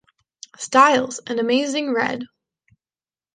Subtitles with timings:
[0.57, 2.23] Styles and Amazing Red.